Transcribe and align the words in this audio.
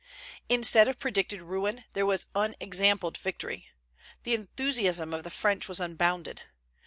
Instead 0.49 0.87
of 0.87 0.97
predicted 0.97 1.43
ruin, 1.43 1.83
there 1.93 2.07
was 2.07 2.25
unexampled 2.33 3.19
victory. 3.19 3.67
The 4.23 4.33
enthusiasm 4.33 5.13
of 5.13 5.23
the 5.23 5.29
French 5.29 5.69
was 5.69 5.79
unbounded. 5.79 6.41